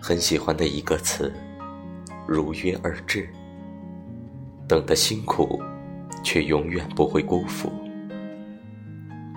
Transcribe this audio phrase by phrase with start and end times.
[0.00, 1.32] 很喜欢的一个词，
[2.26, 3.28] 如约而至。
[4.66, 5.60] 等的辛苦
[6.24, 7.70] 却永远不会辜负，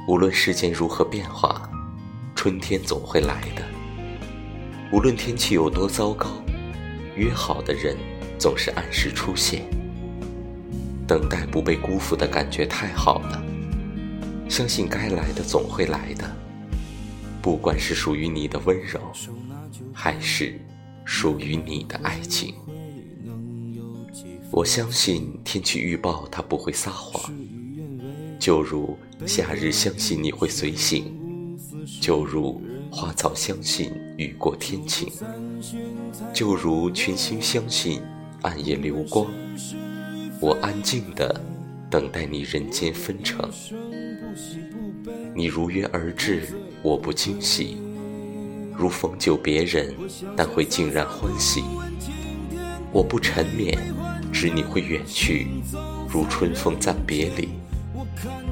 [0.07, 1.69] 无论时间如何变化，
[2.35, 3.63] 春天总会来的。
[4.91, 6.27] 无论天气有多糟糕，
[7.15, 7.97] 约好的人
[8.37, 9.63] 总是按时出现。
[11.07, 13.43] 等待不被辜负的感觉太好了，
[14.47, 16.42] 相信该来的总会来的。
[17.43, 19.01] 不管是属于你的温柔，
[19.93, 20.57] 还是
[21.03, 22.55] 属于你的爱情，
[24.49, 27.29] 我相信天气预报它不会撒谎。
[28.39, 31.13] 就如夏日相信你会随行，
[31.99, 35.11] 就如花草相信雨过天晴，
[36.33, 38.01] 就如群星相信
[38.41, 39.29] 暗夜流光。
[40.39, 41.43] 我安静的
[41.89, 43.51] 等待你人间分成，
[45.35, 46.47] 你如约而至。
[46.81, 47.77] 我不惊喜，
[48.75, 49.95] 如逢旧别人，
[50.35, 51.63] 但会竟然欢喜。
[52.91, 53.77] 我不沉湎，
[54.33, 55.47] 知你会远去，
[56.09, 57.49] 如春风暂别离。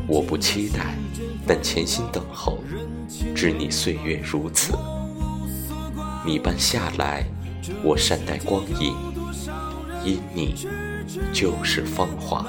[0.08, 0.96] 我不期待，
[1.46, 2.64] 但潜心等候，
[3.36, 4.74] 知你岁月如此。
[6.26, 7.26] 你般下来，
[7.84, 8.96] 我善待光阴，
[10.06, 10.56] 因你
[11.34, 12.46] 就是芳华。